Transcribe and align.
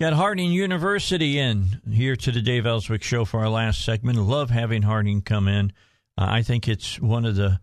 Got 0.00 0.14
Harding 0.14 0.50
University 0.50 1.38
in 1.38 1.82
here 1.86 2.16
to 2.16 2.32
the 2.32 2.40
Dave 2.40 2.64
Elswick 2.64 3.02
Show 3.02 3.26
for 3.26 3.40
our 3.40 3.50
last 3.50 3.84
segment. 3.84 4.16
Love 4.16 4.48
having 4.48 4.80
Harding 4.80 5.20
come 5.20 5.46
in. 5.46 5.74
Uh, 6.16 6.24
I 6.26 6.40
think 6.40 6.66
it's 6.66 6.98
one 6.98 7.26
of 7.26 7.36
the 7.36 7.60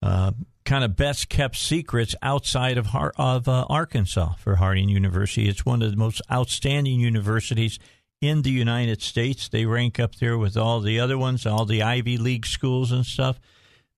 uh, 0.00 0.30
kind 0.64 0.84
of 0.84 0.94
best 0.94 1.28
kept 1.28 1.56
secrets 1.56 2.14
outside 2.22 2.78
of 2.78 2.94
of 2.94 3.48
uh, 3.48 3.66
Arkansas 3.68 4.34
for 4.34 4.54
Harding 4.54 4.88
University. 4.88 5.48
It's 5.48 5.66
one 5.66 5.82
of 5.82 5.90
the 5.90 5.96
most 5.96 6.22
outstanding 6.30 7.00
universities 7.00 7.80
in 8.20 8.42
the 8.42 8.52
United 8.52 9.02
States. 9.02 9.48
They 9.48 9.66
rank 9.66 9.98
up 9.98 10.14
there 10.14 10.38
with 10.38 10.56
all 10.56 10.78
the 10.78 11.00
other 11.00 11.18
ones, 11.18 11.44
all 11.44 11.64
the 11.64 11.82
Ivy 11.82 12.18
League 12.18 12.46
schools 12.46 12.92
and 12.92 13.04
stuff. 13.04 13.40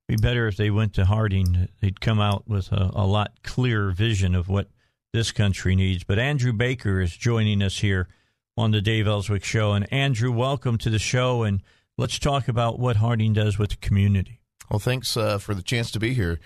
Be 0.09 0.17
better 0.17 0.49
if 0.49 0.57
they 0.57 0.71
went 0.71 0.95
to 0.95 1.05
Harding. 1.05 1.69
They'd 1.83 2.01
come 2.01 2.21
out 2.21 2.49
with 2.49 2.73
a, 2.73 2.91
a 2.95 3.05
lot 3.05 3.43
clearer 3.43 3.91
vision 3.91 4.35
of 4.35 4.49
what 4.49 4.69
this 5.13 5.31
country 5.31 5.77
needs. 5.77 6.05
But 6.05 6.19
Andrew 6.19 6.53
Baker 6.53 7.01
is 7.01 7.15
joining 7.17 7.63
us 7.63 7.79
here 7.79 8.09
on 8.57 8.71
the 8.71 8.81
Dave 8.81 9.07
Elswick 9.07 9.45
Show. 9.45 9.73
And 9.73 9.91
Andrew, 9.93 10.33
welcome 10.33 10.79
to 10.79 10.91
the 10.91 10.99
show. 10.99 11.43
And 11.43 11.63
let's 11.99 12.19
talk 12.19 12.49
about 12.49 12.79
what 12.79 12.97
Harding 12.97 13.35
does 13.35 13.59
with 13.59 13.71
the 13.71 13.77
community. 13.77 14.41
Well, 14.71 14.79
thanks 14.79 15.17
uh, 15.17 15.39
for 15.39 15.55
the 15.55 15.63
chance 15.63 15.91
to 15.93 16.01
be 16.01 16.15
here. 16.15 16.41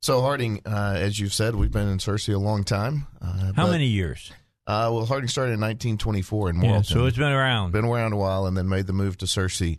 So, 0.00 0.20
Harding, 0.20 0.62
uh, 0.64 0.94
as 0.96 1.18
you've 1.18 1.34
said, 1.34 1.54
we've 1.54 1.70
been 1.70 1.88
in 1.88 1.98
Searcy 1.98 2.34
a 2.34 2.38
long 2.38 2.64
time. 2.64 3.06
Uh, 3.20 3.52
How 3.54 3.64
but, 3.64 3.72
many 3.72 3.86
years? 3.86 4.32
Uh, 4.66 4.90
well, 4.92 5.06
Harding 5.06 5.28
started 5.28 5.54
in 5.54 5.60
1924 5.60 6.50
in 6.50 6.56
Morrilton. 6.56 6.62
Yeah, 6.62 6.82
so 6.82 7.06
it's 7.06 7.16
been 7.16 7.32
around. 7.32 7.72
Been 7.72 7.84
around 7.84 8.12
a 8.12 8.16
while 8.16 8.46
and 8.46 8.56
then 8.56 8.68
made 8.68 8.86
the 8.86 8.92
move 8.92 9.18
to 9.18 9.26
Searcy. 9.26 9.78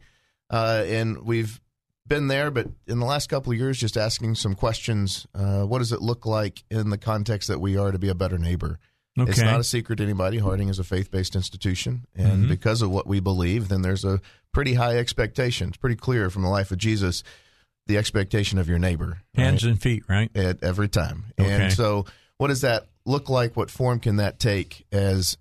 Uh, 0.50 0.84
and 0.86 1.24
we've 1.24 1.62
been 2.08 2.28
there, 2.28 2.52
but 2.52 2.68
in 2.88 3.00
the 3.00 3.06
last 3.06 3.30
couple 3.30 3.52
of 3.52 3.58
years, 3.58 3.80
just 3.80 3.98
asking 3.98 4.36
some 4.36 4.56
questions. 4.56 5.26
Uh, 5.34 5.64
what 5.64 5.80
does 5.80 5.92
it 5.92 6.02
look 6.02 6.26
like 6.26 6.64
in 6.70 6.90
the 6.90 6.98
context 6.98 7.48
that 7.48 7.62
we 7.62 7.78
are 7.78 7.92
to 7.92 8.00
be 8.00 8.10
a 8.10 8.16
better 8.16 8.38
neighbor? 8.38 8.80
Okay. 9.18 9.30
It's 9.30 9.42
not 9.42 9.60
a 9.60 9.64
secret 9.64 9.98
to 9.98 10.04
anybody. 10.04 10.40
Harding 10.40 10.70
is 10.70 10.80
a 10.80 10.84
faith 10.84 11.12
based 11.12 11.36
institution. 11.36 12.06
And 12.16 12.32
mm-hmm. 12.32 12.50
because 12.50 12.82
of 12.82 12.90
what 12.90 13.06
we 13.06 13.20
believe, 13.20 13.70
then 13.70 13.84
there's 13.84 14.04
a 14.04 14.20
pretty 14.54 14.74
high 14.74 14.98
expectation. 14.98 15.70
It's 15.70 15.78
pretty 15.78 15.96
clear 15.96 16.30
from 16.30 16.42
the 16.42 16.50
life 16.50 16.72
of 16.72 16.80
Jesus 16.80 17.24
the 17.86 17.98
expectation 17.98 18.58
of 18.58 18.68
your 18.68 18.80
neighbor. 18.80 19.22
Hands 19.36 19.64
right? 19.64 19.72
and 19.72 19.82
feet, 19.82 20.04
right? 20.08 20.36
At 20.36 20.64
every 20.64 20.88
time. 20.88 21.26
Okay. 21.40 21.52
And 21.52 21.74
so, 21.74 22.06
what 22.38 22.48
does 22.48 22.62
that 22.62 22.88
look 23.06 23.30
like? 23.30 23.56
What 23.56 23.70
form 23.70 24.00
can 24.00 24.16
that 24.16 24.40
take 24.40 24.86
as 24.92 25.38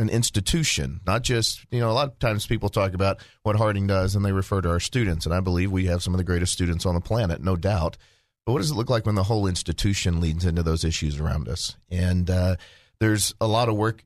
an 0.00 0.08
institution, 0.08 1.00
not 1.06 1.22
just, 1.22 1.64
you 1.70 1.78
know, 1.80 1.90
a 1.90 1.92
lot 1.92 2.08
of 2.08 2.18
times 2.18 2.46
people 2.46 2.68
talk 2.68 2.94
about 2.94 3.18
what 3.42 3.56
Harding 3.56 3.86
does 3.86 4.16
and 4.16 4.24
they 4.24 4.32
refer 4.32 4.60
to 4.60 4.70
our 4.70 4.80
students. 4.80 5.26
And 5.26 5.34
I 5.34 5.40
believe 5.40 5.70
we 5.70 5.86
have 5.86 6.02
some 6.02 6.14
of 6.14 6.18
the 6.18 6.24
greatest 6.24 6.52
students 6.52 6.86
on 6.86 6.94
the 6.94 7.00
planet, 7.00 7.42
no 7.42 7.56
doubt. 7.56 7.96
But 8.46 8.52
what 8.52 8.60
does 8.60 8.70
it 8.70 8.76
look 8.76 8.90
like 8.90 9.06
when 9.06 9.14
the 9.14 9.22
whole 9.24 9.46
institution 9.46 10.20
leads 10.20 10.44
into 10.44 10.62
those 10.62 10.84
issues 10.84 11.20
around 11.20 11.48
us? 11.48 11.76
And 11.90 12.30
uh, 12.30 12.56
there's 12.98 13.34
a 13.40 13.46
lot 13.46 13.68
of 13.68 13.76
work 13.76 14.02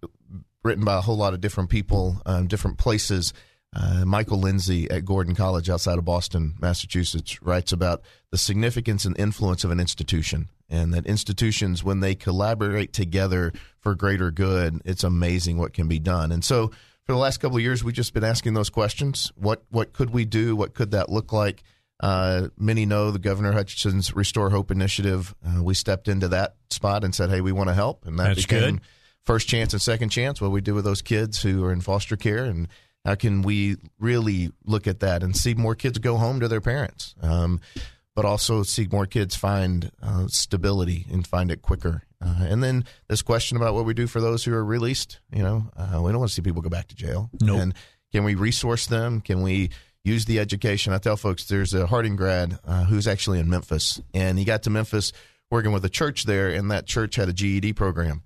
written 0.65 0.85
by 0.85 0.97
a 0.97 1.01
whole 1.01 1.17
lot 1.17 1.35
of 1.35 1.41
different 1.41 1.71
people, 1.71 2.21
um, 2.27 2.49
different 2.49 2.79
places. 2.79 3.33
Uh, 3.73 4.05
Michael 4.05 4.39
Lindsay 4.39 4.91
at 4.91 5.05
Gordon 5.05 5.35
College 5.35 5.71
outside 5.71 5.99
of 5.99 6.05
Boston, 6.05 6.55
Massachusetts, 6.61 7.43
writes 7.43 7.73
about 7.73 8.03
the 8.31 8.39
significance 8.39 9.05
and 9.05 9.19
influence 9.19 9.65
of 9.65 9.71
an 9.71 9.81
institution 9.81 10.49
and 10.69 10.95
that 10.95 11.07
institutions, 11.07 11.85
when 11.85 12.01
they 12.01 12.15
collaborate 12.15 12.93
together 12.93 13.53
for 13.81 13.95
greater 13.95 14.31
good, 14.31 14.81
it's 14.85 15.05
amazing 15.05 15.59
what 15.59 15.73
can 15.73 15.89
be 15.89 15.99
done. 15.99 16.33
And 16.33 16.45
so, 16.45 16.69
for 17.05 17.13
the 17.13 17.19
last 17.19 17.39
couple 17.39 17.57
of 17.59 17.63
years, 17.63 17.85
we've 17.85 17.95
just 17.95 18.15
been 18.15 18.25
asking 18.25 18.55
those 18.55 18.71
questions: 18.71 19.31
what 19.37 19.65
what 19.71 19.93
could 19.93 20.11
we 20.11 20.25
do? 20.25 20.57
What 20.57 20.75
could 20.75 20.91
that 20.93 21.11
look 21.11 21.33
like? 21.33 21.63
Uh, 22.01 22.49
many 22.59 22.87
know 22.87 23.11
the 23.11 23.19
Governor 23.19 23.53
Hutchinson's 23.53 24.15
Restore 24.17 24.51
Hope 24.51 24.71
initiative. 24.71 25.35
Uh, 25.47 25.63
we 25.63 25.75
stepped 25.75 26.09
into 26.09 26.29
that 26.29 26.57
spot 26.71 27.05
and 27.05 27.15
said, 27.15 27.31
"Hey, 27.31 27.41
we 27.41 27.53
want 27.53 27.69
to 27.69 27.75
help," 27.75 28.07
and 28.07 28.19
that 28.19 28.29
That's 28.35 28.47
became 28.47 28.77
good. 28.77 28.81
first 29.23 29.49
chance 29.49 29.73
and 29.73 29.83
second 29.83 30.09
chance. 30.09 30.41
What 30.41 30.51
we 30.51 30.61
do 30.61 30.75
with 30.75 30.85
those 30.85 31.03
kids 31.03 31.43
who 31.43 31.63
are 31.65 31.73
in 31.73 31.83
foster 31.83 32.17
care, 32.17 32.45
and 32.45 32.69
how 33.05 33.15
can 33.15 33.43
we 33.43 33.77
really 34.01 34.51
look 34.65 34.87
at 34.87 35.01
that 35.01 35.23
and 35.23 35.37
see 35.37 35.53
more 35.55 35.75
kids 35.75 35.99
go 35.99 36.17
home 36.17 36.41
to 36.41 36.49
their 36.49 36.63
parents? 36.63 37.15
Um, 37.21 37.61
but 38.15 38.25
also 38.25 38.63
see 38.63 38.87
more 38.91 39.07
kids 39.07 39.35
find 39.35 39.91
uh, 40.03 40.27
stability 40.29 41.07
and 41.11 41.27
find 41.27 41.51
it 41.51 41.63
quicker. 41.63 42.03
Uh, 42.25 42.47
and 42.49 42.63
then 42.63 42.85
this 43.09 43.23
question 43.23 43.57
about 43.57 43.75
what 43.75 43.85
we 43.85 43.93
do 43.93 44.07
for 44.07 44.21
those 44.21 44.45
who 44.45 44.55
are 44.55 44.65
released. 44.65 45.21
You 45.33 45.43
know, 45.43 45.71
uh, 45.77 46.01
we 46.01 46.13
don't 46.13 46.21
want 46.21 46.31
to 46.31 46.35
see 46.35 46.43
people 46.43 46.63
go 46.63 46.71
back 46.71 46.89
to 46.89 46.95
jail. 46.95 47.31
No. 47.41 47.55
Nope. 47.55 47.63
And 47.63 47.75
can 48.13 48.25
we 48.25 48.35
resource 48.35 48.87
them? 48.87 49.21
Can 49.21 49.43
we 49.43 49.71
use 50.05 50.25
the 50.25 50.39
education? 50.39 50.93
I 50.93 50.99
tell 50.99 51.17
folks 51.17 51.45
there's 51.45 51.75
a 51.75 51.87
Harding 51.87 52.17
grad 52.17 52.59
uh, 52.65 52.85
who's 52.85 53.09
actually 53.09 53.41
in 53.41 53.51
Memphis, 53.51 54.01
and 54.13 54.39
he 54.39 54.45
got 54.45 54.63
to 54.63 54.71
Memphis 54.71 55.13
working 55.51 55.73
with 55.73 55.85
a 55.85 55.91
church 55.91 56.25
there, 56.25 56.51
and 56.51 56.71
that 56.71 56.87
church 56.87 57.17
had 57.17 57.29
a 57.29 57.33
GED 57.33 57.73
program. 57.75 58.23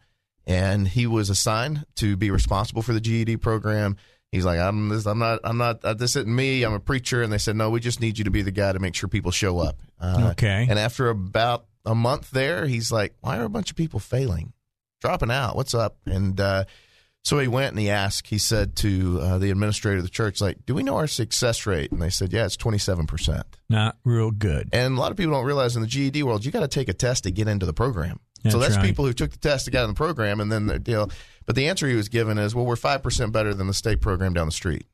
And 0.47 0.89
he 0.89 1.07
was 1.07 1.29
assigned 1.29 1.85
to 1.97 2.17
be 2.17 2.31
responsible 2.31 2.83
for 2.83 2.93
the 2.93 3.01
GED 3.01 3.39
program 3.39 3.97
He's 4.31 4.45
like, 4.45 4.61
I'm 4.61 4.91
this, 4.91 5.07
I'm 5.07 5.19
not, 5.19 5.41
I'm 5.43 5.57
not, 5.57 5.85
uh, 5.85 5.95
this 5.95 6.15
isn't 6.15 6.35
me. 6.35 6.63
I'm 6.63 6.75
a 6.75 6.81
preacher. 6.81 7.23
And 7.23 7.33
they 7.33 7.39
said, 7.39 7.57
no, 7.57 7.71
we 7.71 7.81
just 7.81 8.01
need 8.01 8.19
you 8.19 8.25
to 8.25 8.31
be 8.31 8.43
the 8.43 8.51
guy 8.51 8.73
to 8.73 8.79
make 8.79 8.95
sure 8.95 9.09
people 9.09 9.31
show 9.31 9.59
up. 9.59 9.79
Uh, 10.01 10.29
okay. 10.33 10.67
And 10.69 10.79
after 10.79 11.09
about 11.09 11.67
a 11.85 11.95
month 11.95 12.31
there, 12.31 12.67
he's 12.67 12.93
like, 12.93 13.15
why 13.21 13.39
are 13.39 13.45
a 13.45 13.49
bunch 13.49 13.71
of 13.71 13.77
people 13.77 14.01
failing, 14.01 14.53
dropping 15.01 15.31
out? 15.31 15.57
What's 15.57 15.75
up? 15.75 15.97
And 16.07 16.41
uh, 16.41 16.65
so 17.25 17.39
he 17.39 17.49
went 17.49 17.71
and 17.71 17.79
he 17.79 17.91
asked, 17.91 18.29
he 18.29 18.39
said 18.39 18.77
to 18.77 19.19
uh, 19.21 19.39
the 19.39 19.51
administrator 19.51 19.99
of 19.99 20.03
the 20.03 20.11
church, 20.11 20.41
like, 20.41 20.65
do 20.67 20.75
we 20.75 20.83
know 20.83 20.97
our 20.97 21.07
success 21.07 21.67
rate? 21.67 21.91
And 21.93 22.01
they 22.01 22.11
said, 22.11 22.33
yeah, 22.33 22.45
it's 22.45 22.57
27%. 22.57 23.43
Not 23.69 23.99
real 24.05 24.31
good. 24.31 24.69
And 24.73 24.97
a 24.97 25.01
lot 25.01 25.11
of 25.11 25.17
people 25.17 25.33
don't 25.33 25.45
realize 25.45 25.77
in 25.77 25.83
the 25.83 25.89
GED 25.89 26.23
world, 26.23 26.45
you 26.45 26.53
got 26.53 26.61
to 26.61 26.69
take 26.69 26.89
a 26.89 26.95
test 26.95 27.25
to 27.25 27.31
get 27.31 27.49
into 27.49 27.67
the 27.67 27.73
program. 27.73 28.21
That's 28.43 28.55
so 28.55 28.61
that's 28.61 28.77
right. 28.77 28.87
people 28.87 29.05
who 29.05 29.13
took 29.13 29.33
the 29.33 29.39
test 29.39 29.65
to 29.65 29.71
get 29.71 29.83
in 29.83 29.91
the 29.91 29.95
program, 29.95 30.41
and 30.41 30.51
then 30.51 30.67
the 30.67 30.79
deal. 30.79 31.11
But 31.45 31.57
the 31.57 31.69
answer 31.69 31.89
he 31.89 31.97
was 31.97 32.09
given 32.09 32.39
is, 32.39 32.55
well, 32.55 32.65
we're 32.65 32.77
5% 32.77 33.33
better 33.33 33.53
than 33.53 33.67
the 33.67 33.75
state 33.75 34.01
program 34.01 34.33
down 34.33 34.47
the 34.47 34.53
street. 34.53 34.87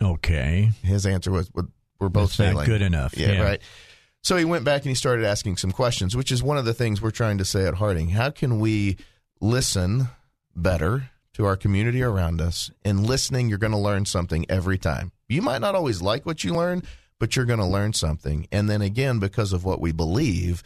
Okay. 0.00 0.70
His 0.82 1.04
answer 1.04 1.32
was, 1.32 1.50
we're 1.98 2.08
both 2.08 2.36
That's 2.36 2.50
failing. 2.50 2.66
Good 2.66 2.82
enough. 2.82 3.16
Yeah, 3.16 3.32
yeah, 3.32 3.42
right. 3.42 3.62
So 4.22 4.36
he 4.36 4.44
went 4.44 4.64
back 4.64 4.82
and 4.82 4.90
he 4.90 4.94
started 4.94 5.24
asking 5.24 5.56
some 5.56 5.72
questions, 5.72 6.16
which 6.16 6.32
is 6.32 6.42
one 6.42 6.58
of 6.58 6.64
the 6.64 6.74
things 6.74 7.00
we're 7.00 7.10
trying 7.10 7.38
to 7.38 7.44
say 7.44 7.66
at 7.66 7.74
Harding. 7.74 8.10
How 8.10 8.30
can 8.30 8.58
we 8.58 8.96
listen 9.40 10.08
better 10.54 11.10
to 11.34 11.44
our 11.44 11.56
community 11.56 12.02
around 12.02 12.40
us? 12.40 12.70
In 12.84 13.04
listening, 13.04 13.48
you're 13.48 13.58
going 13.58 13.72
to 13.72 13.78
learn 13.78 14.04
something 14.04 14.44
every 14.48 14.76
time. 14.76 15.12
You 15.28 15.42
might 15.42 15.60
not 15.60 15.74
always 15.74 16.02
like 16.02 16.26
what 16.26 16.44
you 16.44 16.54
learn, 16.54 16.82
but 17.18 17.36
you're 17.36 17.44
going 17.44 17.58
to 17.60 17.64
learn 17.64 17.92
something. 17.92 18.46
And 18.50 18.68
then 18.68 18.82
again, 18.82 19.18
because 19.18 19.52
of 19.52 19.64
what 19.64 19.80
we 19.80 19.92
believe, 19.92 20.62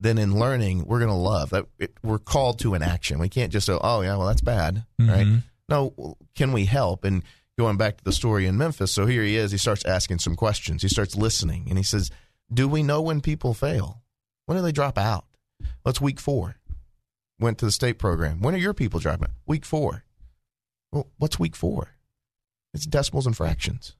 then 0.00 0.18
in 0.18 0.38
learning 0.38 0.84
we're 0.86 0.98
going 0.98 1.10
to 1.10 1.14
love 1.14 1.50
that 1.50 1.66
we're 2.02 2.18
called 2.18 2.58
to 2.58 2.74
an 2.74 2.82
action 2.82 3.18
we 3.18 3.28
can't 3.28 3.52
just 3.52 3.66
say 3.66 3.78
oh 3.80 4.02
yeah 4.02 4.16
well 4.16 4.26
that's 4.26 4.40
bad 4.40 4.84
mm-hmm. 5.00 5.10
right 5.10 5.42
no 5.68 6.16
can 6.34 6.52
we 6.52 6.64
help 6.64 7.04
and 7.04 7.22
going 7.58 7.76
back 7.76 7.96
to 7.96 8.04
the 8.04 8.12
story 8.12 8.46
in 8.46 8.58
memphis 8.58 8.92
so 8.92 9.06
here 9.06 9.22
he 9.22 9.36
is 9.36 9.50
he 9.50 9.58
starts 9.58 9.84
asking 9.84 10.18
some 10.18 10.36
questions 10.36 10.82
he 10.82 10.88
starts 10.88 11.16
listening 11.16 11.66
and 11.68 11.78
he 11.78 11.84
says 11.84 12.10
do 12.52 12.68
we 12.68 12.82
know 12.82 13.02
when 13.02 13.20
people 13.20 13.54
fail? 13.54 14.02
When 14.46 14.56
do 14.56 14.62
they 14.62 14.72
drop 14.72 14.98
out? 14.98 15.24
Well 15.84 15.94
week 16.00 16.20
four. 16.20 16.56
Went 17.38 17.58
to 17.58 17.64
the 17.64 17.72
state 17.72 17.98
program. 17.98 18.40
When 18.40 18.54
are 18.54 18.58
your 18.58 18.74
people 18.74 19.00
dropping 19.00 19.30
week 19.46 19.64
four. 19.64 20.04
Well 20.92 21.08
what's 21.18 21.38
week 21.38 21.56
four? 21.56 21.96
It's 22.74 22.86
decimals 22.86 23.26
and 23.26 23.36
fractions. 23.36 23.96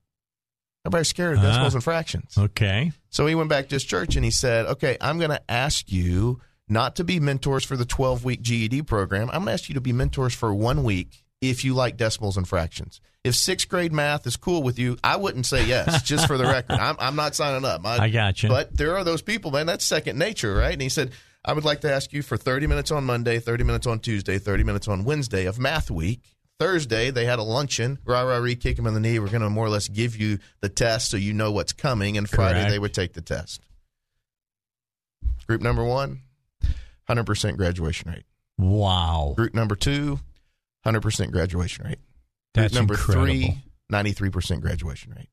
Everybody's 0.84 1.08
scared 1.08 1.38
of 1.38 1.42
decimals 1.42 1.74
uh, 1.74 1.78
and 1.78 1.84
fractions. 1.84 2.38
Okay. 2.38 2.92
So 3.10 3.26
he 3.26 3.34
went 3.34 3.48
back 3.48 3.68
to 3.68 3.74
his 3.74 3.84
church 3.84 4.14
and 4.14 4.24
he 4.24 4.30
said, 4.30 4.66
Okay, 4.66 4.96
I'm 5.00 5.18
going 5.18 5.30
to 5.30 5.50
ask 5.50 5.90
you 5.90 6.40
not 6.68 6.96
to 6.96 7.04
be 7.04 7.18
mentors 7.18 7.64
for 7.64 7.76
the 7.76 7.84
12 7.84 8.24
week 8.24 8.42
GED 8.42 8.82
program. 8.82 9.28
I'm 9.30 9.40
going 9.40 9.46
to 9.46 9.52
ask 9.52 9.68
you 9.68 9.74
to 9.74 9.80
be 9.80 9.92
mentors 9.92 10.34
for 10.34 10.54
one 10.54 10.84
week 10.84 11.24
if 11.50 11.64
you 11.64 11.74
like 11.74 11.96
decimals 11.96 12.36
and 12.36 12.46
fractions. 12.46 13.00
If 13.24 13.34
sixth 13.34 13.68
grade 13.68 13.92
math 13.92 14.26
is 14.26 14.36
cool 14.36 14.62
with 14.62 14.78
you, 14.78 14.98
I 15.02 15.16
wouldn't 15.16 15.46
say 15.46 15.66
yes, 15.66 16.02
just 16.02 16.26
for 16.26 16.38
the 16.38 16.44
record. 16.44 16.78
I'm, 16.78 16.96
I'm 16.98 17.16
not 17.16 17.34
signing 17.34 17.64
up. 17.64 17.84
I, 17.84 18.04
I 18.04 18.08
got 18.10 18.42
you. 18.42 18.48
But 18.48 18.76
there 18.76 18.96
are 18.96 19.04
those 19.04 19.22
people, 19.22 19.50
man. 19.50 19.66
That's 19.66 19.84
second 19.84 20.18
nature, 20.18 20.54
right? 20.54 20.72
And 20.72 20.82
he 20.82 20.88
said, 20.88 21.10
I 21.44 21.52
would 21.52 21.64
like 21.64 21.80
to 21.80 21.92
ask 21.92 22.12
you 22.12 22.22
for 22.22 22.36
30 22.36 22.66
minutes 22.66 22.90
on 22.90 23.04
Monday, 23.04 23.38
30 23.40 23.64
minutes 23.64 23.86
on 23.86 23.98
Tuesday, 23.98 24.38
30 24.38 24.64
minutes 24.64 24.86
on 24.86 25.04
Wednesday 25.04 25.46
of 25.46 25.58
math 25.58 25.90
week 25.90 26.20
Thursday, 26.58 27.10
they 27.10 27.26
had 27.26 27.38
a 27.38 27.42
luncheon. 27.42 27.98
Rah, 28.04 28.22
rah, 28.22 28.38
rah, 28.38 28.54
kick 28.58 28.78
him 28.78 28.86
in 28.86 28.94
the 28.94 29.00
knee. 29.00 29.18
We're 29.18 29.28
going 29.28 29.42
to 29.42 29.50
more 29.50 29.66
or 29.66 29.70
less 29.70 29.88
give 29.88 30.16
you 30.16 30.38
the 30.60 30.68
test 30.68 31.10
so 31.10 31.16
you 31.16 31.32
know 31.32 31.52
what's 31.52 31.72
coming. 31.72 32.16
And 32.16 32.28
Friday, 32.28 32.60
Correct. 32.60 32.70
they 32.70 32.78
would 32.78 32.94
take 32.94 33.12
the 33.12 33.20
test. 33.20 33.60
Group 35.46 35.60
number 35.60 35.84
one, 35.84 36.22
100% 37.08 37.56
graduation 37.56 38.10
rate. 38.10 38.24
Wow. 38.58 39.34
Group 39.36 39.54
number 39.54 39.76
two, 39.76 40.18
100% 40.86 41.32
graduation 41.32 41.86
rate. 41.86 41.98
That's 42.54 42.74
number 42.74 42.94
incredible. 42.94 43.26
three, 43.26 43.58
93% 43.92 44.60
graduation 44.60 45.12
rate. 45.16 45.28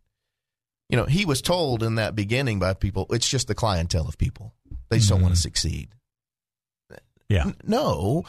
You 0.89 0.97
know, 0.97 1.05
he 1.05 1.25
was 1.25 1.41
told 1.41 1.81
in 1.81 1.95
that 1.95 2.15
beginning 2.15 2.59
by 2.59 2.73
people, 2.73 3.07
it's 3.09 3.27
just 3.27 3.47
the 3.47 3.55
clientele 3.55 4.07
of 4.07 4.17
people. 4.17 4.53
They 4.89 4.97
just 4.97 5.07
mm-hmm. 5.07 5.15
don't 5.15 5.23
want 5.23 5.35
to 5.35 5.41
succeed. 5.41 5.89
Yeah. 7.29 7.51
No 7.63 8.25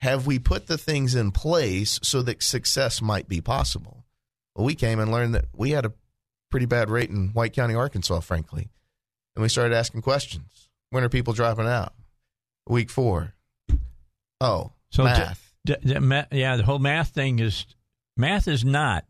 have 0.00 0.26
we 0.26 0.38
put 0.38 0.66
the 0.66 0.78
things 0.78 1.14
in 1.14 1.32
place 1.32 1.98
so 2.02 2.22
that 2.22 2.42
success 2.42 3.00
might 3.00 3.28
be 3.28 3.40
possible? 3.40 4.04
Well, 4.54 4.64
we 4.64 4.74
came 4.74 4.98
and 4.98 5.10
learned 5.10 5.34
that 5.34 5.46
we 5.54 5.70
had 5.70 5.86
a 5.86 5.92
pretty 6.50 6.66
bad 6.66 6.90
rate 6.90 7.10
in 7.10 7.30
White 7.30 7.52
County, 7.52 7.74
Arkansas, 7.74 8.20
frankly. 8.20 8.70
And 9.34 9.42
we 9.42 9.48
started 9.48 9.74
asking 9.74 10.02
questions. 10.02 10.68
When 10.90 11.04
are 11.04 11.08
people 11.08 11.32
dropping 11.32 11.66
out? 11.66 11.92
Week 12.68 12.90
four. 12.90 13.34
Oh, 14.40 14.72
so 14.90 15.04
math. 15.04 15.45
Yeah, 15.68 16.56
the 16.56 16.64
whole 16.64 16.78
math 16.78 17.10
thing 17.10 17.38
is 17.38 17.66
Math 18.16 18.48
is 18.48 18.64
not 18.64 19.04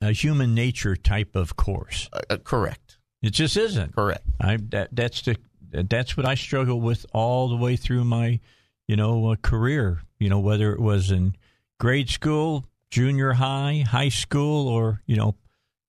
a 0.00 0.12
human 0.12 0.54
nature 0.54 0.96
type 0.96 1.36
of 1.36 1.56
course. 1.56 2.08
Uh, 2.12 2.20
uh, 2.30 2.36
correct. 2.38 2.98
It 3.22 3.30
just 3.30 3.56
isn't. 3.56 3.94
Correct. 3.94 4.24
I 4.40 4.56
that 4.70 4.88
that's 4.92 5.22
the 5.22 5.36
that's 5.70 6.16
what 6.16 6.26
I 6.26 6.34
struggle 6.34 6.80
with 6.80 7.04
all 7.12 7.48
the 7.48 7.56
way 7.56 7.76
through 7.76 8.04
my, 8.04 8.40
you 8.86 8.96
know, 8.96 9.30
uh, 9.30 9.36
career. 9.36 10.02
You 10.18 10.30
know, 10.30 10.38
whether 10.38 10.72
it 10.72 10.80
was 10.80 11.10
in 11.10 11.36
grade 11.78 12.08
school, 12.08 12.66
junior 12.90 13.32
high, 13.32 13.84
high 13.86 14.08
school, 14.08 14.68
or 14.68 15.02
you 15.06 15.16
know, 15.16 15.36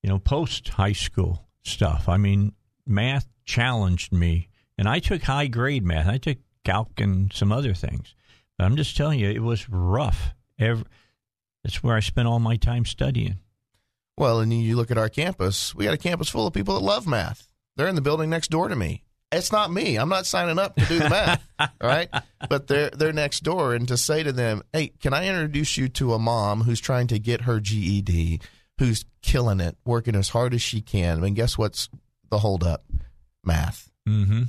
you 0.04 0.10
know, 0.10 0.20
post 0.20 0.70
high 0.70 0.94
school 0.94 1.48
stuff. 1.64 2.10
I 2.10 2.18
mean, 2.18 2.54
math 2.86 3.28
challenged 3.46 4.12
me, 4.12 4.50
and 4.78 4.90
I 4.90 5.00
took 5.00 5.24
high 5.24 5.48
grade 5.48 5.84
math. 5.84 6.08
I 6.08 6.18
took 6.18 6.38
calc 6.66 7.00
and 7.00 7.32
some 7.32 7.52
other 7.52 7.74
things. 7.74 8.14
I'm 8.60 8.76
just 8.76 8.96
telling 8.96 9.20
you, 9.20 9.30
it 9.30 9.44
was 9.44 9.70
rough. 9.70 10.34
Every, 10.58 10.86
that's 11.64 11.84
where 11.84 11.96
I 11.96 12.00
spent 12.00 12.28
all 12.28 12.40
my 12.40 12.56
time 12.56 12.86
studying. 12.86 13.38
Well, 14.18 14.40
and 14.40 14.54
you 14.54 14.76
look 14.76 14.92
at 14.92 14.98
our 14.98 15.10
campus, 15.10 15.76
we 15.76 15.86
got 15.86 15.94
a 15.94 15.98
campus 15.98 16.30
full 16.30 16.48
of 16.48 16.54
people 16.54 16.76
that 16.76 16.86
love 16.86 17.06
math. 17.06 17.50
They're 17.76 17.88
in 17.88 17.96
the 17.96 18.02
building 18.02 18.30
next 18.30 18.50
door 18.50 18.70
to 18.70 18.76
me. 18.76 19.04
It's 19.32 19.52
not 19.52 19.72
me. 19.72 19.98
I'm 19.98 20.08
not 20.08 20.26
signing 20.26 20.60
up 20.60 20.76
to 20.76 20.86
do 20.86 21.00
the 21.00 21.10
math, 21.10 21.46
right? 21.84 22.10
But 22.48 22.68
they're 22.68 22.90
they're 22.92 23.12
next 23.12 23.42
door, 23.44 23.74
and 23.74 23.88
to 23.90 23.98
say 23.98 24.24
to 24.24 24.32
them, 24.32 24.62
"Hey, 24.72 24.94
can 25.02 25.14
I 25.14 25.28
introduce 25.28 25.76
you 25.76 25.90
to 25.90 26.14
a 26.14 26.20
mom 26.20 26.62
who's 26.62 26.80
trying 26.80 27.08
to 27.08 27.20
get 27.20 27.42
her 27.42 27.60
GED, 27.60 28.40
who's 28.78 29.04
killing 29.22 29.60
it, 29.60 29.78
working 29.84 30.16
as 30.16 30.30
hard 30.30 30.54
as 30.54 30.62
she 30.62 30.80
can?" 30.80 31.18
I 31.18 31.22
mean, 31.22 31.34
guess 31.34 31.58
what's 31.58 31.90
the 32.30 32.40
holdup? 32.40 32.86
Math. 33.44 33.92
Mm-hmm. 34.08 34.44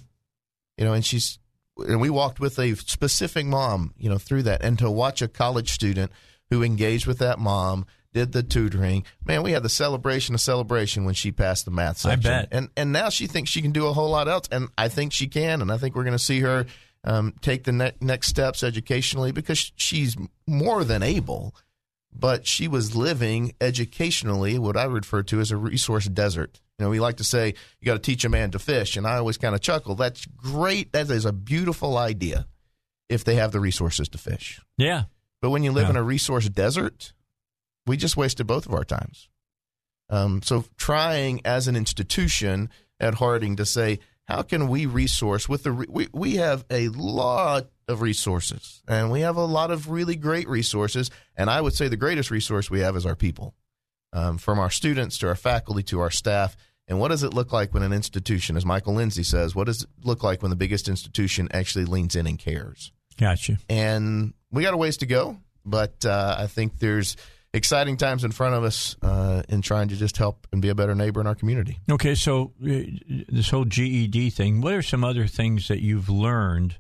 You 0.76 0.85
know, 0.85 0.93
and 0.93 1.05
she's 1.05 1.38
and 1.78 2.00
we 2.00 2.11
walked 2.11 2.40
with 2.40 2.58
a 2.58 2.75
specific 2.76 3.46
mom, 3.46 3.93
you 3.99 4.08
know, 4.08 4.19
through 4.19 4.44
that, 4.44 4.62
and 4.62 4.78
to 4.78 4.90
watch 4.90 5.23
a 5.23 5.28
college 5.28 5.70
student 5.70 6.11
who 6.50 6.62
engaged 6.62 7.06
with 7.06 7.19
that 7.19 7.38
mom 7.38 7.87
did 8.12 8.32
the 8.32 8.43
tutoring. 8.43 9.05
Man, 9.26 9.43
we 9.43 9.52
had 9.52 9.62
the 9.62 9.69
celebration 9.69 10.34
of 10.34 10.40
celebration 10.40 11.05
when 11.05 11.14
she 11.14 11.32
passed 11.32 11.67
the 11.67 11.70
math 11.70 11.99
section. 11.99 12.32
I 12.32 12.40
bet. 12.40 12.49
And 12.50 12.70
and 12.76 12.93
now 12.93 13.11
she 13.11 13.26
thinks 13.26 13.50
she 13.50 13.61
can 13.61 13.73
do 13.73 13.87
a 13.87 13.93
whole 13.93 14.11
lot 14.11 14.26
else, 14.28 14.49
and 14.50 14.69
I 14.78 14.88
think 14.88 15.12
she 15.12 15.26
can, 15.26 15.61
and 15.61 15.70
I 15.70 15.76
think 15.76 15.94
we're 15.94 16.05
going 16.05 16.12
to 16.12 16.19
see 16.19 16.40
her 16.40 16.67
um, 17.05 17.34
take 17.43 17.64
the 17.64 17.73
ne- 17.73 17.93
next 18.00 18.28
steps 18.28 18.62
educationally 18.62 19.32
because 19.32 19.73
she's 19.76 20.17
more 20.46 20.82
than 20.82 21.02
able. 21.02 21.55
But 22.19 22.46
she 22.46 22.67
was 22.67 22.96
living 22.96 23.52
educationally 23.61 24.58
what 24.58 24.78
I 24.78 24.84
refer 24.84 25.23
to 25.25 25.40
as 25.40 25.50
a 25.50 25.58
resource 25.58 26.06
desert. 26.06 26.61
You 26.78 26.84
know, 26.84 26.90
we 26.90 27.00
like 27.00 27.17
to 27.17 27.25
say 27.25 27.55
you 27.81 27.87
got 27.87 27.94
to 27.94 27.99
teach 27.99 28.25
a 28.25 28.28
man 28.28 28.50
to 28.50 28.58
fish, 28.58 28.96
and 28.96 29.06
I 29.06 29.17
always 29.17 29.38
kind 29.38 29.55
of 29.55 29.61
chuckle. 29.61 29.94
That's 29.94 30.26
great. 30.26 30.93
That 30.93 31.11
is 31.11 31.25
a 31.25 31.32
beautiful 31.32 31.96
idea 31.96 32.46
if 33.08 33.25
they 33.25 33.37
have 33.37 33.52
the 33.52 33.61
resources 33.61 34.08
to 34.11 34.19
fish. 34.19 34.61
Yeah. 34.76 35.05
But 35.40 35.50
when 35.50 35.62
you 35.62 35.73
live 35.73 35.84
Yeah. 35.84 35.90
in 35.90 35.96
a 35.96 36.02
resource 36.02 36.49
desert, 36.49 37.12
we 37.87 37.96
just 37.96 38.17
wasted 38.17 38.46
both 38.46 38.67
of 38.67 38.75
our 38.75 38.84
times. 38.84 39.28
Um, 40.11 40.43
so 40.43 40.64
trying 40.76 41.40
as 41.44 41.67
an 41.69 41.76
institution 41.76 42.69
at 43.00 43.14
Harding 43.14 43.56
to 43.56 43.64
say, 43.67 43.99
how 44.28 44.43
can 44.43 44.69
we 44.69 44.87
resource 44.87 45.49
with 45.49 45.62
the 45.62 45.73
re- 45.73 45.87
we 45.88 46.08
we 46.12 46.37
have 46.37 46.64
a 46.70 46.88
lot 46.88 47.69
of 47.88 48.00
resources 48.02 48.82
and 48.88 49.11
we 49.12 49.20
have 49.20 49.37
a 49.37 49.44
lot 49.44 49.70
of 49.70 49.88
really 49.88 50.17
great 50.17 50.49
resources 50.49 51.11
and 51.37 51.49
I 51.49 51.61
would 51.61 51.75
say 51.75 51.87
the 51.87 51.96
greatest 51.96 52.31
resource 52.32 52.69
we 52.69 52.81
have 52.81 52.96
is 52.96 53.06
our 53.06 53.14
people, 53.14 53.55
um, 54.17 54.39
from 54.39 54.59
our 54.59 54.71
students 54.71 55.19
to 55.19 55.29
our 55.29 55.35
faculty 55.35 55.83
to 55.85 56.01
our 56.01 56.11
staff. 56.11 56.57
And 56.89 56.99
what 56.99 57.09
does 57.09 57.23
it 57.23 57.35
look 57.35 57.53
like 57.53 57.75
when 57.75 57.83
an 57.83 57.93
institution, 57.93 58.57
as 58.57 58.65
Michael 58.65 58.95
Lindsay 58.95 59.23
says, 59.23 59.55
what 59.55 59.67
does 59.67 59.83
it 59.83 59.89
look 60.03 60.23
like 60.23 60.41
when 60.41 60.51
the 60.51 60.57
biggest 60.57 60.89
institution 60.89 61.49
actually 61.53 61.85
leans 61.85 62.17
in 62.17 62.27
and 62.27 62.39
cares? 62.39 62.93
Gotcha. 63.19 63.57
and 63.71 64.35
we 64.53 64.63
got 64.63 64.75
a 64.75 64.77
ways 64.77 64.99
to 64.99 65.07
go, 65.07 65.39
but 65.65 66.05
uh, 66.05 66.37
I 66.39 66.47
think 66.47 66.79
there's 66.79 67.17
exciting 67.55 67.97
times 67.97 68.25
in 68.25 68.31
front 68.31 68.55
of 68.55 68.63
us 68.63 68.95
uh, 69.03 69.43
in 69.49 69.63
trying 69.63 69.89
to 69.89 69.97
just 69.97 70.19
help 70.19 70.47
and 70.53 70.61
be 70.61 70.69
a 70.69 70.75
better 70.75 70.95
neighbor 70.95 71.21
in 71.21 71.27
our 71.27 71.35
community. 71.35 71.79
Okay, 71.91 72.15
so 72.15 72.53
uh, 72.62 72.81
this 73.29 73.49
whole 73.49 73.65
GED 73.65 74.31
thing, 74.31 74.61
what 74.61 74.75
are 74.75 74.83
some 74.83 75.03
other 75.03 75.27
things 75.27 75.69
that 75.69 75.81
you've 75.81 76.11
learned 76.11 76.77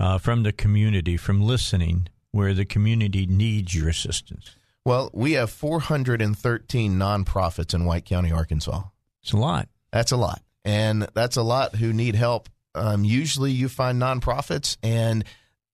uh, 0.00 0.18
from 0.18 0.42
the 0.42 0.52
community, 0.52 1.16
from 1.18 1.42
listening, 1.42 2.08
where 2.32 2.54
the 2.54 2.64
community 2.64 3.26
needs 3.26 3.74
your 3.74 3.88
assistance? 3.88 4.56
Well, 4.86 5.10
we 5.12 5.32
have 5.32 5.50
413 5.50 6.92
nonprofits 6.92 7.74
in 7.74 7.86
White 7.86 8.04
County, 8.04 8.30
Arkansas. 8.30 8.84
It's 9.20 9.32
a 9.32 9.36
lot. 9.36 9.68
That's 9.90 10.12
a 10.12 10.16
lot, 10.16 10.42
and 10.64 11.08
that's 11.12 11.36
a 11.36 11.42
lot 11.42 11.74
who 11.74 11.92
need 11.92 12.14
help. 12.14 12.48
Um, 12.72 13.02
usually, 13.02 13.50
you 13.50 13.68
find 13.68 14.00
nonprofits, 14.00 14.76
and 14.84 15.24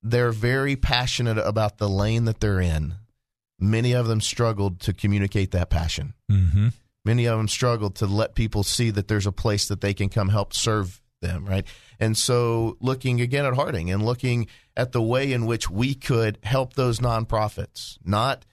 they're 0.03 0.33
very 0.33 0.77
passionate 0.77 1.37
about 1.37 1.77
the 1.77 1.91
lane 1.91 2.25
that 2.25 2.41
they're 2.41 2.63
in. 2.63 2.95
Many 3.61 3.93
of 3.93 4.07
them 4.07 4.23
struggled 4.23 4.81
to 4.81 4.95
communicate 4.95 5.51
that 5.51 5.69
passion. 5.69 6.15
Mm-hmm. 6.31 6.69
Many 7.05 7.27
of 7.27 7.37
them 7.37 7.49
struggled 7.49 7.97
to 7.97 8.07
let 8.07 8.35
people 8.35 8.63
see 8.63 8.89
that 8.93 9.09
there's 9.09 9.27
a 9.27 9.33
place 9.33 9.69
that 9.69 9.83
they 9.83 9.93
can 9.93 10.09
come 10.09 10.31
help 10.31 10.55
serve 10.55 11.03
them, 11.21 11.45
right? 11.45 11.67
And 12.01 12.17
so, 12.17 12.79
looking 12.81 13.21
again 13.21 13.45
at 13.45 13.57
Harding 13.57 13.91
and 13.91 14.07
looking 14.07 14.47
at 14.75 14.93
the 14.93 15.03
way 15.03 15.35
in 15.35 15.45
which 15.45 15.69
we 15.69 15.95
could 15.95 16.39
help 16.43 16.73
those 16.73 16.99
nonprofits, 16.99 17.99
not 18.07 18.47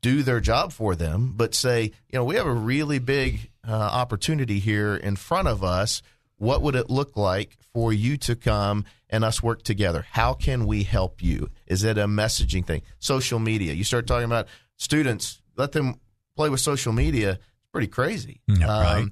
do 0.00 0.22
their 0.22 0.40
job 0.40 0.72
for 0.72 0.94
them, 0.94 1.32
but 1.36 1.54
say, 1.54 1.84
you 1.84 2.18
know, 2.18 2.24
we 2.24 2.36
have 2.36 2.46
a 2.46 2.52
really 2.52 2.98
big 2.98 3.50
uh, 3.66 3.72
opportunity 3.72 4.58
here 4.58 4.96
in 4.96 5.16
front 5.16 5.48
of 5.48 5.64
us. 5.64 6.02
What 6.36 6.62
would 6.62 6.76
it 6.76 6.88
look 6.88 7.16
like 7.16 7.56
for 7.72 7.92
you 7.92 8.16
to 8.18 8.36
come 8.36 8.84
and 9.10 9.24
us 9.24 9.42
work 9.42 9.62
together? 9.62 10.06
How 10.10 10.34
can 10.34 10.66
we 10.66 10.84
help 10.84 11.22
you? 11.22 11.50
Is 11.66 11.82
it 11.82 11.98
a 11.98 12.06
messaging 12.06 12.64
thing? 12.64 12.82
Social 12.98 13.38
media. 13.38 13.72
You 13.72 13.84
start 13.84 14.06
talking 14.06 14.24
about 14.24 14.46
students, 14.76 15.40
let 15.56 15.72
them 15.72 16.00
play 16.36 16.48
with 16.48 16.60
social 16.60 16.92
media. 16.92 17.32
It's 17.32 17.68
pretty 17.72 17.88
crazy. 17.88 18.40
Yeah, 18.46 18.66
right. 18.66 19.08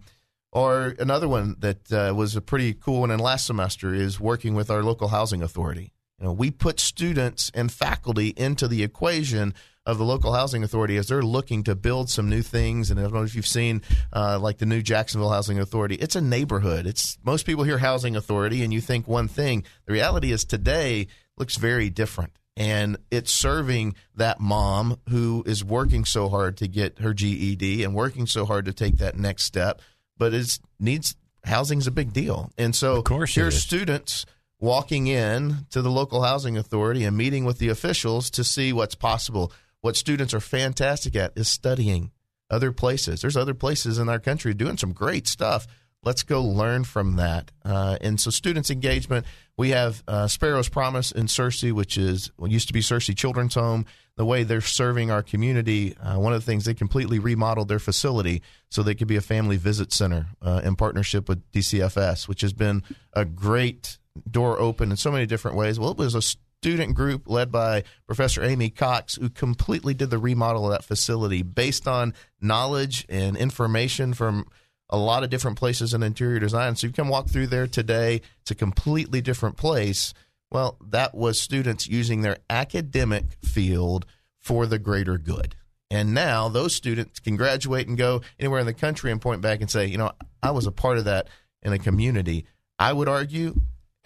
Or 0.52 0.94
another 0.98 1.28
one 1.28 1.56
that 1.58 1.92
uh, 1.92 2.14
was 2.14 2.36
a 2.36 2.40
pretty 2.40 2.72
cool 2.72 3.00
one 3.00 3.10
in 3.10 3.18
last 3.18 3.46
semester 3.46 3.92
is 3.92 4.18
working 4.18 4.54
with 4.54 4.70
our 4.70 4.82
local 4.82 5.08
housing 5.08 5.42
authority. 5.42 5.92
You 6.18 6.26
know, 6.26 6.32
we 6.32 6.50
put 6.50 6.80
students 6.80 7.50
and 7.52 7.70
faculty 7.70 8.28
into 8.28 8.66
the 8.66 8.82
equation 8.82 9.52
of 9.86 9.98
the 9.98 10.04
local 10.04 10.32
housing 10.32 10.64
authority 10.64 10.96
as 10.96 11.08
they're 11.08 11.22
looking 11.22 11.62
to 11.64 11.74
build 11.74 12.10
some 12.10 12.28
new 12.28 12.42
things. 12.42 12.90
And 12.90 12.98
I 12.98 13.04
don't 13.04 13.14
know 13.14 13.22
if 13.22 13.34
you've 13.34 13.46
seen 13.46 13.82
uh, 14.12 14.38
like 14.40 14.58
the 14.58 14.66
new 14.66 14.82
Jacksonville 14.82 15.30
Housing 15.30 15.58
Authority. 15.58 15.94
It's 15.94 16.16
a 16.16 16.20
neighborhood. 16.20 16.86
It's 16.86 17.16
most 17.24 17.46
people 17.46 17.64
hear 17.64 17.78
housing 17.78 18.16
authority 18.16 18.64
and 18.64 18.72
you 18.74 18.80
think 18.80 19.06
one 19.06 19.28
thing. 19.28 19.64
The 19.86 19.92
reality 19.92 20.32
is 20.32 20.44
today 20.44 21.06
looks 21.38 21.56
very 21.56 21.88
different. 21.88 22.32
And 22.58 22.96
it's 23.10 23.32
serving 23.32 23.94
that 24.14 24.40
mom 24.40 24.98
who 25.10 25.44
is 25.46 25.62
working 25.62 26.04
so 26.06 26.28
hard 26.30 26.56
to 26.58 26.68
get 26.68 27.00
her 27.00 27.12
GED 27.12 27.84
and 27.84 27.94
working 27.94 28.26
so 28.26 28.46
hard 28.46 28.64
to 28.64 28.72
take 28.72 28.96
that 28.96 29.16
next 29.16 29.44
step, 29.44 29.82
but 30.16 30.32
it 30.32 30.58
needs 30.80 31.16
housing's 31.44 31.86
a 31.86 31.90
big 31.90 32.14
deal. 32.14 32.50
And 32.56 32.74
so 32.74 32.96
Of 32.96 33.04
course 33.04 33.34
here's 33.34 33.62
students 33.62 34.24
walking 34.58 35.06
in 35.06 35.66
to 35.70 35.82
the 35.82 35.90
local 35.90 36.22
housing 36.22 36.56
authority 36.56 37.04
and 37.04 37.16
meeting 37.16 37.44
with 37.44 37.58
the 37.58 37.68
officials 37.68 38.30
to 38.30 38.42
see 38.42 38.72
what's 38.72 38.94
possible. 38.94 39.52
What 39.80 39.96
students 39.96 40.34
are 40.34 40.40
fantastic 40.40 41.16
at 41.16 41.32
is 41.36 41.48
studying 41.48 42.10
other 42.50 42.72
places. 42.72 43.20
There's 43.20 43.36
other 43.36 43.54
places 43.54 43.98
in 43.98 44.08
our 44.08 44.18
country 44.18 44.54
doing 44.54 44.76
some 44.76 44.92
great 44.92 45.26
stuff. 45.26 45.66
Let's 46.02 46.22
go 46.22 46.42
learn 46.42 46.84
from 46.84 47.16
that. 47.16 47.50
Uh, 47.64 47.96
and 48.00 48.20
so, 48.20 48.30
students' 48.30 48.70
engagement. 48.70 49.26
We 49.56 49.70
have 49.70 50.04
uh, 50.06 50.28
Sparrow's 50.28 50.68
Promise 50.68 51.10
in 51.10 51.26
Searcy, 51.26 51.72
which 51.72 51.98
is 51.98 52.30
what 52.36 52.50
used 52.50 52.68
to 52.68 52.72
be 52.72 52.80
Searcy 52.80 53.16
Children's 53.16 53.54
Home. 53.54 53.86
The 54.16 54.24
way 54.24 54.44
they're 54.44 54.60
serving 54.60 55.10
our 55.10 55.22
community, 55.22 55.96
uh, 55.98 56.18
one 56.18 56.32
of 56.32 56.40
the 56.40 56.46
things 56.46 56.64
they 56.64 56.74
completely 56.74 57.18
remodeled 57.18 57.68
their 57.68 57.78
facility 57.78 58.42
so 58.70 58.82
they 58.82 58.94
could 58.94 59.08
be 59.08 59.16
a 59.16 59.20
family 59.20 59.56
visit 59.56 59.92
center 59.92 60.26
uh, 60.40 60.62
in 60.64 60.76
partnership 60.76 61.28
with 61.28 61.50
DCFS, 61.52 62.28
which 62.28 62.40
has 62.40 62.52
been 62.52 62.82
a 63.12 63.24
great 63.24 63.98
door 64.30 64.58
open 64.58 64.90
in 64.90 64.96
so 64.96 65.10
many 65.10 65.26
different 65.26 65.56
ways. 65.56 65.78
Well, 65.78 65.90
it 65.90 65.98
was 65.98 66.14
a 66.14 66.22
student 66.66 66.96
group 66.96 67.28
led 67.28 67.52
by 67.52 67.84
Professor 68.08 68.42
Amy 68.42 68.70
Cox 68.70 69.14
who 69.14 69.30
completely 69.30 69.94
did 69.94 70.10
the 70.10 70.18
remodel 70.18 70.64
of 70.64 70.72
that 70.72 70.82
facility 70.82 71.40
based 71.40 71.86
on 71.86 72.12
knowledge 72.40 73.06
and 73.08 73.36
information 73.36 74.12
from 74.12 74.48
a 74.90 74.96
lot 74.96 75.22
of 75.22 75.30
different 75.30 75.56
places 75.56 75.94
in 75.94 76.02
interior 76.02 76.40
design. 76.40 76.74
So 76.74 76.88
you 76.88 76.92
can 76.92 77.06
walk 77.06 77.28
through 77.28 77.46
there 77.46 77.68
today. 77.68 78.20
It's 78.40 78.50
a 78.50 78.56
completely 78.56 79.20
different 79.20 79.56
place. 79.56 80.12
Well, 80.50 80.76
that 80.84 81.14
was 81.14 81.40
students 81.40 81.86
using 81.86 82.22
their 82.22 82.38
academic 82.50 83.36
field 83.44 84.04
for 84.40 84.66
the 84.66 84.80
greater 84.80 85.18
good. 85.18 85.54
And 85.88 86.14
now 86.14 86.48
those 86.48 86.74
students 86.74 87.20
can 87.20 87.36
graduate 87.36 87.86
and 87.86 87.96
go 87.96 88.22
anywhere 88.40 88.58
in 88.58 88.66
the 88.66 88.74
country 88.74 89.12
and 89.12 89.22
point 89.22 89.40
back 89.40 89.60
and 89.60 89.70
say, 89.70 89.86
you 89.86 89.98
know, 89.98 90.10
I 90.42 90.50
was 90.50 90.66
a 90.66 90.72
part 90.72 90.98
of 90.98 91.04
that 91.04 91.28
in 91.62 91.72
a 91.72 91.78
community. 91.78 92.44
I 92.76 92.92
would 92.92 93.08
argue 93.08 93.54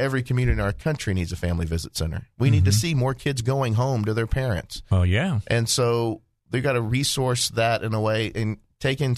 every 0.01 0.23
community 0.23 0.55
in 0.55 0.61
our 0.61 0.73
country 0.73 1.15
needs 1.15 1.31
a 1.31 1.37
family 1.37 1.67
visit 1.67 1.97
center. 1.97 2.27
We 2.39 2.51
need 2.51 2.65
to 2.65 2.73
see 2.73 2.95
more 2.95 3.15
kids 3.15 3.43
going 3.43 3.75
home 3.75 4.05
to 4.07 4.15
their 4.15 4.27
parents. 4.27 4.83
Oh 4.91 5.03
yeah. 5.03 5.41
And 5.47 5.69
so 5.69 6.23
they've 6.51 6.63
got 6.63 6.73
to 6.73 6.81
resource 6.81 7.51
that 7.51 7.83
in 7.83 7.95
a 7.95 8.01
way 8.01 8.33
and 8.35 8.59
taking 8.81 9.17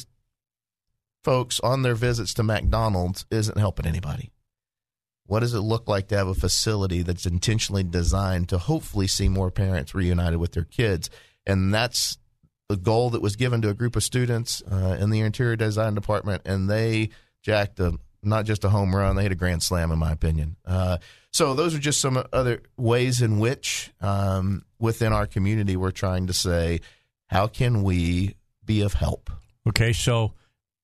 folks 1.25 1.61
on 1.61 1.83
their 1.83 1.95
visits 1.95 2.35
to 2.35 2.43
McDonald's 2.43 3.25
isn't 3.31 3.59
helping 3.59 3.87
anybody. 3.87 4.33
What 5.27 5.41
does 5.41 5.55
it 5.55 5.61
look 5.61 5.89
like 5.89 6.09
to 6.09 6.17
have 6.17 6.27
a 6.27 6.35
facility 6.35 7.03
that's 7.03 7.27
intentionally 7.27 7.85
designed 7.85 8.49
to 8.49 8.59
hopefully 8.59 9.07
see 9.07 9.29
more 9.29 9.51
parents 9.51 9.95
reunited 9.95 10.41
with 10.41 10.53
their 10.53 10.65
kids? 10.65 11.09
And 11.47 11.73
that's 11.73 12.19
the 12.69 12.77
goal 12.77 13.11
that 13.11 13.23
was 13.23 13.37
given 13.37 13.63
to 13.63 13.69
a 13.69 13.75
group 13.75 13.97
of 13.97 14.03
students 14.03 14.63
uh, 14.71 14.97
in 15.01 15.11
the 15.11 15.21
interior 15.21 15.57
design 15.57 15.95
department, 15.95 16.43
and 16.45 16.69
they 16.69 17.11
jacked 17.43 17.79
a 17.81 17.99
not 18.23 18.45
just 18.45 18.65
a 18.65 18.69
home 18.69 18.95
run, 18.95 19.17
they 19.17 19.23
hit 19.23 19.33
a 19.33 19.37
grand 19.37 19.63
slam, 19.63 19.91
in 19.91 19.99
my 19.99 20.13
opinion. 20.13 20.57
Uh, 20.65 20.99
so 21.33 21.55
those 21.55 21.75
are 21.75 21.79
just 21.79 22.01
some 22.01 22.23
other 22.33 22.63
ways 22.77 23.23
in 23.23 23.39
which 23.39 23.91
um, 24.01 24.65
within 24.79 25.13
our 25.13 25.27
community 25.27 25.77
we're 25.77 25.91
trying 25.91 26.27
to 26.27 26.33
say, 26.33 26.81
how 27.29 27.47
can 27.47 27.83
we 27.83 28.37
be 28.65 28.83
of 28.83 28.95
help? 28.95 29.31
Okay, 29.69 29.93
so 29.93 30.35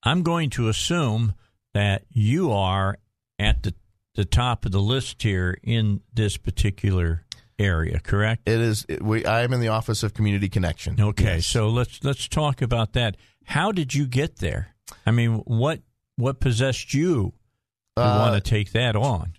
I'm 0.02 0.22
going 0.22 0.50
to 0.50 0.68
assume 0.68 1.34
that 1.74 2.04
you 2.10 2.52
are 2.52 2.98
at 3.38 3.62
the 3.62 3.74
the 4.14 4.24
top 4.24 4.64
of 4.64 4.72
the 4.72 4.80
list 4.80 5.22
here 5.22 5.56
in 5.62 6.00
this 6.12 6.36
particular 6.36 7.22
area, 7.56 8.00
correct? 8.00 8.48
It 8.48 8.60
is. 8.60 8.84
It, 8.88 9.00
we. 9.00 9.24
I 9.24 9.42
am 9.42 9.52
in 9.52 9.60
the 9.60 9.68
office 9.68 10.02
of 10.02 10.12
community 10.12 10.48
connection. 10.48 11.00
Okay, 11.00 11.36
yes. 11.36 11.46
so 11.46 11.68
let's 11.68 12.02
let's 12.02 12.26
talk 12.26 12.60
about 12.60 12.94
that. 12.94 13.16
How 13.44 13.70
did 13.70 13.94
you 13.94 14.06
get 14.06 14.38
there? 14.38 14.74
I 15.06 15.12
mean, 15.12 15.34
what 15.46 15.82
what 16.18 16.40
possessed 16.40 16.92
you 16.92 17.32
to 17.96 18.02
uh, 18.02 18.18
want 18.18 18.44
to 18.44 18.50
take 18.50 18.72
that 18.72 18.96
on? 18.96 19.34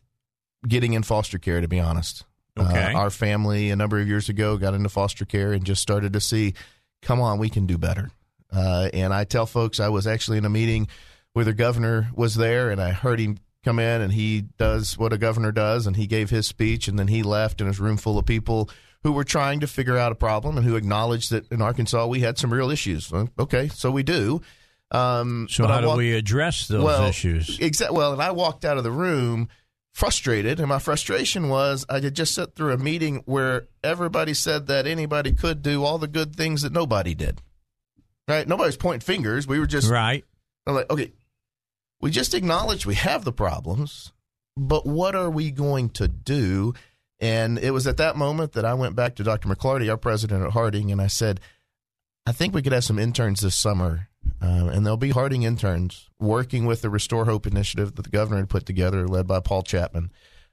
Getting 0.68 0.94
in 0.94 1.04
foster 1.04 1.38
care, 1.38 1.62
to 1.62 1.68
be 1.68 1.80
honest. 1.80 2.26
Okay. 2.58 2.94
Uh, 2.94 2.98
our 2.98 3.10
family 3.10 3.70
a 3.70 3.76
number 3.76 4.00
of 4.00 4.08
years 4.08 4.30
ago 4.30 4.58
got 4.58 4.74
into 4.74 4.90
foster 4.90 5.26
care 5.26 5.54
and 5.54 5.66
just 5.66 5.82
started 5.82 6.14
to 6.14 6.22
see, 6.22 6.54
come 7.02 7.22
on, 7.22 7.38
we 7.38 7.50
can 7.50 7.66
do 7.66 7.78
better. 7.78 8.10
Uh, 8.52 8.90
and 8.94 9.14
I 9.14 9.26
tell 9.26 9.46
folks 9.46 9.80
I 9.80 9.90
was 9.90 10.08
actually 10.08 10.38
in 10.38 10.46
a 10.46 10.50
meeting 10.50 10.88
where 11.34 11.46
the 11.46 11.54
governor 11.54 12.10
was 12.16 12.36
there, 12.36 12.72
and 12.72 12.82
I 12.82 12.92
heard 12.92 13.20
him 13.20 13.38
come 13.64 13.78
in, 13.78 14.02
and 14.02 14.12
he 14.12 14.42
does 14.58 14.98
what 14.98 15.14
a 15.14 15.18
governor 15.18 15.52
does, 15.52 15.86
and 15.86 15.96
he 15.96 16.08
gave 16.08 16.30
his 16.30 16.48
speech, 16.48 16.88
and 16.88 16.98
then 16.98 17.08
he 17.08 17.22
left, 17.24 17.62
and 17.62 17.70
a 17.70 17.82
room 17.82 17.98
full 17.98 18.18
of 18.18 18.26
people 18.26 18.70
who 19.04 19.12
were 19.12 19.24
trying 19.24 19.60
to 19.60 19.68
figure 19.68 19.98
out 19.98 20.12
a 20.12 20.16
problem 20.16 20.58
and 20.58 20.66
who 20.66 20.76
acknowledged 20.76 21.32
that 21.32 21.50
in 21.52 21.62
Arkansas 21.62 22.06
we 22.08 22.22
had 22.22 22.38
some 22.38 22.52
real 22.52 22.72
issues. 22.72 23.14
Okay, 23.38 23.68
so 23.70 23.92
we 23.92 24.04
do. 24.04 24.42
Um, 24.92 25.48
so 25.50 25.68
how 25.68 25.82
walked, 25.86 25.96
do 25.96 25.98
we 25.98 26.14
address 26.14 26.68
those 26.68 26.84
well, 26.84 27.06
issues? 27.06 27.60
Exactly. 27.60 27.98
Well, 27.98 28.14
and 28.14 28.22
I 28.22 28.32
walked 28.32 28.66
out 28.66 28.78
of 28.78 28.84
the 28.84 28.92
room 28.92 29.50
frustrated, 29.94 30.60
and 30.60 30.70
my 30.70 30.80
frustration 30.80 31.50
was 31.50 31.86
I 31.90 32.00
had 32.00 32.16
just 32.16 32.34
sat 32.34 32.56
through 32.56 32.74
a 32.74 32.78
meeting 32.78 33.22
where 33.26 33.68
everybody 33.84 34.34
said 34.34 34.68
that 34.68 34.88
anybody 34.88 35.34
could 35.34 35.62
do 35.62 35.84
all 35.84 35.98
the 35.98 36.08
good 36.08 36.36
things 36.36 36.62
that 36.64 36.72
nobody 36.72 37.14
did. 37.14 37.42
Right? 38.28 38.48
Nobody's 38.48 38.78
pointing 38.78 39.02
fingers. 39.02 39.48
We 39.48 39.60
were 39.60 39.68
just 39.68 39.90
right. 39.90 40.24
I'm 40.66 40.76
like, 40.76 40.90
okay, 40.90 41.12
we 42.02 42.12
just 42.12 42.34
acknowledge 42.34 42.86
we 42.86 42.96
have 42.96 43.26
the 43.26 43.34
problems, 43.34 44.14
but 44.56 44.86
what 44.86 45.16
are 45.16 45.30
we 45.30 45.52
going 45.52 45.90
to 45.92 46.08
do? 46.08 46.74
And 47.20 47.58
it 47.60 47.72
was 47.72 47.88
at 47.88 47.98
that 47.98 48.16
moment 48.16 48.54
that 48.54 48.66
I 48.66 48.74
went 48.76 48.96
back 48.96 49.16
to 49.16 49.24
Dr. 49.24 49.50
McLarty, 49.50 49.90
our 49.90 49.98
president 49.98 50.44
at 50.44 50.52
Harding, 50.52 50.92
and 50.92 51.02
I 51.02 51.08
said, 51.08 51.42
I 52.26 52.32
think 52.32 52.54
we 52.54 52.62
could 52.62 52.72
have 52.72 52.84
some 52.84 53.00
interns 53.00 53.42
this 53.42 53.56
summer, 53.56 54.09
uh, 54.42 54.70
and 54.72 54.86
there'll 54.86 54.98
be 54.98 55.12
Harding 55.12 55.44
interns 55.44 56.10
working 56.20 56.66
with 56.66 56.82
the 56.82 56.90
Restore 56.90 57.26
Hope 57.26 57.46
initiative 57.46 57.96
that 57.96 58.04
the 58.04 58.10
governor 58.10 58.38
had 58.38 58.50
put 58.50 58.66
together, 58.66 59.08
led 59.08 59.28
by 59.28 59.40
Paul 59.40 59.64
Chapman. 59.64 60.12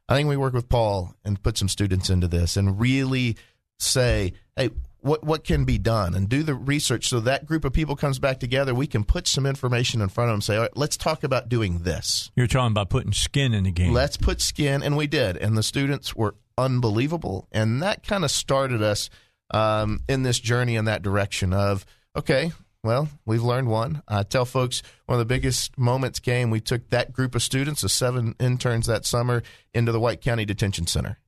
I 0.08 0.14
think 0.14 0.28
we 0.28 0.36
work 0.36 0.54
with 0.54 0.68
Paul 0.68 1.14
and 1.24 1.42
put 1.42 1.58
some 1.58 1.68
students 1.68 2.10
into 2.10 2.28
this 2.28 2.56
and 2.56 2.80
really 2.80 3.36
say, 3.78 4.32
hey, 4.56 4.70
what 5.00 5.22
what 5.24 5.44
can 5.44 5.64
be 5.64 5.78
done? 5.78 6.14
And 6.14 6.28
do 6.28 6.42
the 6.42 6.54
research 6.54 7.08
so 7.08 7.20
that 7.20 7.46
group 7.46 7.64
of 7.64 7.72
people 7.72 7.96
comes 7.96 8.18
back 8.18 8.40
together. 8.40 8.74
We 8.74 8.86
can 8.86 9.04
put 9.04 9.28
some 9.28 9.46
information 9.46 10.00
in 10.00 10.08
front 10.08 10.30
of 10.30 10.34
them 10.34 10.40
say 10.40 10.56
all 10.56 10.62
right 10.62 10.76
let's 10.76 10.96
talk 10.96 11.22
about 11.22 11.48
doing 11.48 11.78
this. 11.80 12.30
You're 12.34 12.48
talking 12.48 12.72
about 12.72 12.90
putting 12.90 13.12
skin 13.12 13.54
in 13.54 13.64
the 13.64 13.70
game. 13.70 13.92
Let's 13.92 14.16
put 14.16 14.40
skin 14.40 14.82
and 14.82 14.96
we 14.96 15.06
did. 15.06 15.36
And 15.36 15.56
the 15.56 15.62
students 15.62 16.14
were 16.16 16.34
unbelievable. 16.58 17.46
And 17.52 17.82
that 17.82 18.06
kind 18.06 18.24
of 18.24 18.30
started 18.30 18.82
us 18.82 19.08
um, 19.52 20.00
in 20.08 20.24
this 20.24 20.40
journey 20.40 20.74
in 20.74 20.86
that 20.86 21.02
direction 21.02 21.52
of 21.52 21.86
okay 22.16 22.52
well 22.86 23.08
we've 23.26 23.42
learned 23.42 23.68
one 23.68 24.02
i 24.08 24.22
tell 24.22 24.44
folks 24.44 24.82
one 25.04 25.16
of 25.16 25.18
the 25.18 25.34
biggest 25.34 25.76
moments 25.76 26.18
came 26.20 26.50
we 26.50 26.60
took 26.60 26.88
that 26.90 27.12
group 27.12 27.34
of 27.34 27.42
students 27.42 27.82
the 27.82 27.88
seven 27.88 28.34
interns 28.40 28.86
that 28.86 29.04
summer 29.04 29.42
into 29.74 29.92
the 29.92 30.00
white 30.00 30.20
county 30.20 30.44
detention 30.44 30.86
center 30.86 31.18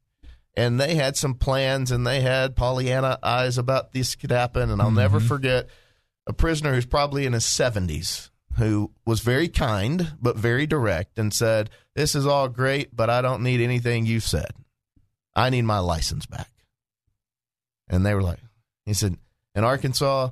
and 0.58 0.80
they 0.80 0.96
had 0.96 1.16
some 1.16 1.34
plans 1.34 1.92
and 1.92 2.04
they 2.04 2.20
had 2.20 2.56
Pollyanna 2.56 3.20
eyes 3.22 3.58
about 3.58 3.92
this 3.92 4.16
could 4.16 4.32
happen. 4.32 4.70
And 4.70 4.82
I'll 4.82 4.88
mm-hmm. 4.88 4.96
never 4.96 5.20
forget 5.20 5.68
a 6.26 6.32
prisoner 6.32 6.74
who's 6.74 6.84
probably 6.84 7.26
in 7.26 7.32
his 7.32 7.44
70s 7.44 8.30
who 8.56 8.90
was 9.06 9.20
very 9.20 9.48
kind 9.48 10.14
but 10.20 10.36
very 10.36 10.66
direct 10.66 11.16
and 11.16 11.32
said, 11.32 11.70
This 11.94 12.16
is 12.16 12.26
all 12.26 12.48
great, 12.48 12.94
but 12.94 13.08
I 13.08 13.22
don't 13.22 13.44
need 13.44 13.60
anything 13.60 14.04
you've 14.04 14.24
said. 14.24 14.50
I 15.36 15.48
need 15.50 15.62
my 15.62 15.78
license 15.78 16.26
back. 16.26 16.50
And 17.88 18.04
they 18.04 18.12
were 18.12 18.22
like, 18.22 18.40
He 18.84 18.94
said, 18.94 19.16
In 19.54 19.62
Arkansas, 19.62 20.30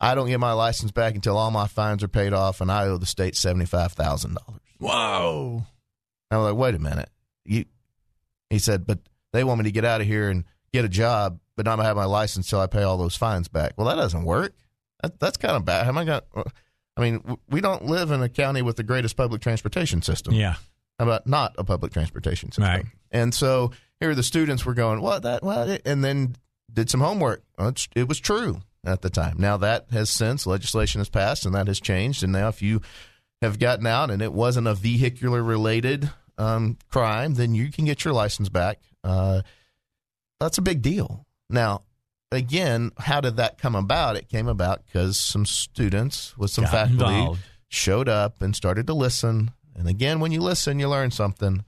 I 0.00 0.14
don't 0.14 0.28
get 0.28 0.40
my 0.40 0.52
license 0.52 0.92
back 0.92 1.14
until 1.14 1.36
all 1.36 1.50
my 1.50 1.66
fines 1.66 2.02
are 2.02 2.08
paid 2.08 2.32
off 2.32 2.60
and 2.60 2.72
I 2.72 2.86
owe 2.86 2.96
the 2.96 3.06
state 3.06 3.34
$75,000. 3.34 4.36
Whoa. 4.78 5.66
I 6.30 6.36
was 6.38 6.52
like, 6.52 6.58
Wait 6.58 6.74
a 6.74 6.78
minute. 6.78 7.10
You, 7.44 7.66
he 8.48 8.58
said, 8.58 8.86
But 8.86 9.00
they 9.32 9.44
want 9.44 9.58
me 9.58 9.64
to 9.64 9.72
get 9.72 9.84
out 9.84 10.00
of 10.00 10.06
here 10.06 10.30
and 10.30 10.44
get 10.72 10.84
a 10.84 10.88
job, 10.88 11.38
but 11.56 11.66
not 11.66 11.78
have 11.80 11.96
my 11.96 12.06
license 12.06 12.48
till 12.48 12.60
I 12.60 12.66
pay 12.66 12.82
all 12.82 12.96
those 12.96 13.16
fines 13.16 13.48
back. 13.48 13.74
Well, 13.76 13.86
that 13.88 13.96
doesn't 13.96 14.24
work. 14.24 14.54
That, 15.02 15.20
that's 15.20 15.36
kind 15.36 15.56
of 15.56 15.64
bad. 15.64 15.84
How 15.84 15.90
am 15.90 15.98
I 15.98 16.04
going? 16.04 16.20
Uh, 16.34 16.42
I 16.96 17.00
mean, 17.02 17.38
we 17.48 17.60
don't 17.60 17.84
live 17.86 18.10
in 18.10 18.22
a 18.22 18.28
county 18.28 18.62
with 18.62 18.76
the 18.76 18.82
greatest 18.82 19.16
public 19.16 19.42
transportation 19.42 20.02
system. 20.02 20.34
Yeah. 20.34 20.54
How 20.98 21.06
about 21.06 21.26
not 21.26 21.54
a 21.58 21.64
public 21.64 21.92
transportation 21.92 22.50
system? 22.50 22.64
Right. 22.64 22.84
And 23.10 23.34
so 23.34 23.72
here 24.00 24.14
the 24.14 24.22
students 24.22 24.64
were 24.64 24.74
going, 24.74 25.00
what 25.00 25.22
that, 25.22 25.42
what, 25.42 25.82
and 25.86 26.04
then 26.04 26.36
did 26.72 26.90
some 26.90 27.00
homework. 27.00 27.42
It 27.94 28.08
was 28.08 28.18
true 28.20 28.60
at 28.84 29.02
the 29.02 29.10
time. 29.10 29.36
Now 29.38 29.56
that 29.58 29.86
has 29.90 30.10
since 30.10 30.46
legislation 30.46 31.00
has 31.00 31.08
passed 31.08 31.44
and 31.44 31.54
that 31.54 31.66
has 31.66 31.80
changed. 31.80 32.22
And 32.22 32.32
now 32.32 32.48
if 32.48 32.62
you 32.62 32.80
have 33.42 33.58
gotten 33.58 33.86
out 33.86 34.10
and 34.10 34.22
it 34.22 34.32
wasn't 34.32 34.66
a 34.66 34.74
vehicular 34.74 35.42
related 35.42 36.10
um, 36.38 36.78
crime, 36.90 37.34
then 37.34 37.54
you 37.54 37.70
can 37.70 37.84
get 37.84 38.04
your 38.04 38.14
license 38.14 38.48
back. 38.48 38.78
Uh, 39.04 39.42
that's 40.38 40.58
a 40.58 40.62
big 40.62 40.80
deal. 40.82 41.26
Now, 41.50 41.82
again, 42.32 42.92
how 42.98 43.20
did 43.20 43.36
that 43.36 43.58
come 43.58 43.74
about? 43.74 44.16
It 44.16 44.28
came 44.28 44.48
about 44.48 44.84
because 44.86 45.18
some 45.18 45.44
students 45.44 46.36
with 46.38 46.50
some 46.50 46.64
Got 46.64 46.72
faculty 46.72 47.14
involved. 47.14 47.40
showed 47.68 48.08
up 48.08 48.40
and 48.40 48.56
started 48.56 48.86
to 48.86 48.94
listen. 48.94 49.50
And 49.76 49.88
again, 49.88 50.20
when 50.20 50.32
you 50.32 50.40
listen, 50.40 50.78
you 50.78 50.88
learn 50.88 51.10
something. 51.10 51.64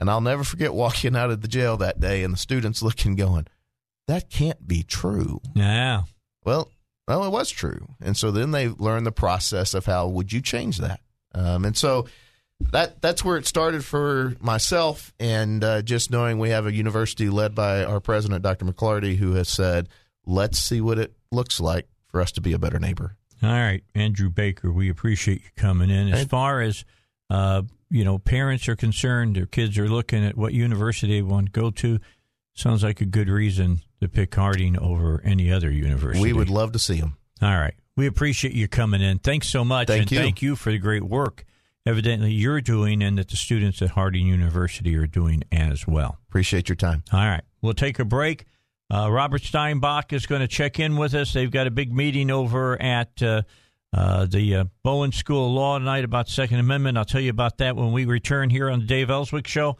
And 0.00 0.08
I'll 0.08 0.20
never 0.20 0.44
forget 0.44 0.72
walking 0.74 1.16
out 1.16 1.30
of 1.30 1.40
the 1.40 1.48
jail 1.48 1.76
that 1.78 1.98
day 2.00 2.22
and 2.22 2.32
the 2.32 2.38
students 2.38 2.82
looking, 2.82 3.16
going, 3.16 3.46
that 4.06 4.30
can't 4.30 4.66
be 4.66 4.82
true. 4.82 5.40
Yeah. 5.54 6.02
Well, 6.48 6.70
well, 7.06 7.24
it 7.24 7.30
was 7.30 7.50
true. 7.50 7.88
And 8.00 8.16
so 8.16 8.30
then 8.30 8.52
they 8.52 8.68
learned 8.68 9.04
the 9.04 9.12
process 9.12 9.74
of 9.74 9.84
how 9.84 10.08
would 10.08 10.32
you 10.32 10.40
change 10.40 10.78
that? 10.78 11.00
Um, 11.34 11.66
and 11.66 11.76
so 11.76 12.06
that 12.72 13.02
that's 13.02 13.22
where 13.22 13.36
it 13.36 13.46
started 13.46 13.84
for 13.84 14.34
myself, 14.40 15.12
and 15.20 15.62
uh, 15.62 15.82
just 15.82 16.10
knowing 16.10 16.38
we 16.38 16.48
have 16.48 16.64
a 16.64 16.72
university 16.72 17.28
led 17.28 17.54
by 17.54 17.84
our 17.84 18.00
president, 18.00 18.42
Dr. 18.42 18.64
McLarty, 18.64 19.16
who 19.16 19.34
has 19.34 19.50
said, 19.50 19.90
"Let's 20.24 20.58
see 20.58 20.80
what 20.80 20.98
it 20.98 21.12
looks 21.30 21.60
like 21.60 21.86
for 22.06 22.22
us 22.22 22.32
to 22.32 22.40
be 22.40 22.54
a 22.54 22.58
better 22.58 22.78
neighbor." 22.78 23.14
All 23.42 23.50
right, 23.50 23.84
Andrew 23.94 24.30
Baker, 24.30 24.72
we 24.72 24.88
appreciate 24.88 25.42
you 25.42 25.50
coming 25.54 25.90
in. 25.90 26.08
As 26.08 26.24
far 26.24 26.62
as 26.62 26.84
uh, 27.28 27.62
you 27.90 28.04
know, 28.04 28.18
parents 28.18 28.68
are 28.68 28.76
concerned, 28.76 29.36
their 29.36 29.46
kids 29.46 29.78
are 29.78 29.88
looking 29.88 30.24
at 30.24 30.36
what 30.36 30.54
university 30.54 31.16
they 31.16 31.22
want 31.22 31.46
to 31.46 31.52
go 31.52 31.70
to. 31.70 32.00
Sounds 32.58 32.82
like 32.82 33.00
a 33.00 33.06
good 33.06 33.28
reason 33.28 33.80
to 34.00 34.08
pick 34.08 34.34
Harding 34.34 34.78
over 34.78 35.20
any 35.24 35.52
other 35.52 35.70
university. 35.70 36.22
We 36.22 36.32
would 36.32 36.50
love 36.50 36.72
to 36.72 36.78
see 36.78 37.00
them. 37.00 37.16
All 37.40 37.56
right. 37.56 37.74
We 37.96 38.06
appreciate 38.06 38.54
you 38.54 38.68
coming 38.68 39.00
in. 39.00 39.18
Thanks 39.18 39.48
so 39.48 39.64
much. 39.64 39.88
Thank 39.88 40.02
and 40.02 40.12
you. 40.12 40.18
thank 40.18 40.42
you 40.42 40.56
for 40.56 40.70
the 40.70 40.78
great 40.78 41.04
work 41.04 41.44
evidently 41.88 42.30
you're 42.30 42.60
doing 42.60 43.02
and 43.02 43.16
that 43.16 43.28
the 43.28 43.36
students 43.36 43.80
at 43.80 43.90
Harding 43.90 44.26
University 44.26 44.94
are 44.96 45.06
doing 45.06 45.42
as 45.50 45.86
well. 45.86 46.18
Appreciate 46.28 46.68
your 46.68 46.76
time. 46.76 47.02
All 47.12 47.24
right. 47.24 47.42
We'll 47.62 47.72
take 47.72 47.98
a 47.98 48.04
break. 48.04 48.44
Uh, 48.92 49.10
Robert 49.10 49.42
Steinbuch 49.42 50.12
is 50.12 50.26
going 50.26 50.42
to 50.42 50.48
check 50.48 50.78
in 50.78 50.96
with 50.96 51.14
us. 51.14 51.32
They've 51.32 51.50
got 51.50 51.66
a 51.66 51.70
big 51.70 51.92
meeting 51.92 52.30
over 52.30 52.80
at 52.80 53.22
uh, 53.22 53.42
uh, 53.92 54.26
the 54.26 54.56
uh, 54.56 54.64
Bowen 54.82 55.12
School 55.12 55.46
of 55.46 55.52
Law 55.52 55.78
tonight 55.78 56.04
about 56.04 56.28
Second 56.28 56.58
Amendment. 56.58 56.98
I'll 56.98 57.04
tell 57.06 57.20
you 57.20 57.30
about 57.30 57.58
that 57.58 57.74
when 57.74 57.92
we 57.92 58.04
return 58.04 58.50
here 58.50 58.68
on 58.68 58.80
the 58.80 58.86
Dave 58.86 59.10
Elswick 59.10 59.46
Show. 59.46 59.78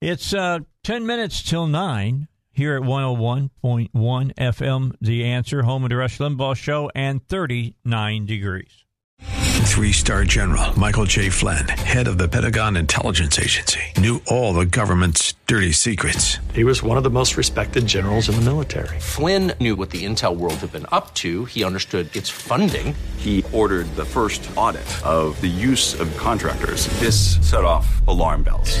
It's 0.00 0.32
uh, 0.32 0.60
10 0.84 1.06
minutes 1.06 1.42
till 1.42 1.66
9 1.66 2.28
here 2.52 2.76
at 2.76 2.82
101.1 2.82 3.90
FM, 3.92 4.94
The 5.00 5.24
Answer, 5.24 5.62
home 5.62 5.82
of 5.82 5.90
the 5.90 5.96
Rush 5.96 6.18
Limbaugh 6.18 6.54
Show, 6.56 6.88
and 6.94 7.26
39 7.26 8.24
degrees. 8.24 8.84
Three 9.20 9.90
star 9.90 10.24
general 10.24 10.78
Michael 10.78 11.04
J. 11.04 11.30
Flynn, 11.30 11.66
head 11.68 12.06
of 12.06 12.16
the 12.16 12.28
Pentagon 12.28 12.76
Intelligence 12.76 13.40
Agency, 13.40 13.80
knew 13.96 14.22
all 14.28 14.54
the 14.54 14.66
government's 14.66 15.34
dirty 15.48 15.72
secrets. 15.72 16.38
He 16.54 16.62
was 16.62 16.80
one 16.80 16.96
of 16.96 17.02
the 17.02 17.10
most 17.10 17.36
respected 17.36 17.84
generals 17.86 18.28
in 18.28 18.36
the 18.36 18.42
military. 18.42 19.00
Flynn 19.00 19.52
knew 19.60 19.74
what 19.74 19.90
the 19.90 20.04
intel 20.04 20.36
world 20.36 20.54
had 20.54 20.72
been 20.72 20.86
up 20.92 21.12
to, 21.14 21.44
he 21.44 21.64
understood 21.64 22.14
its 22.14 22.28
funding. 22.28 22.94
He 23.16 23.44
ordered 23.52 23.86
the 23.96 24.04
first 24.04 24.48
audit 24.56 24.88
of 25.04 25.40
the 25.40 25.48
use 25.48 26.00
of 26.00 26.16
contractors. 26.16 26.86
This 27.00 27.38
set 27.48 27.64
off 27.64 28.06
alarm 28.06 28.44
bells. 28.44 28.80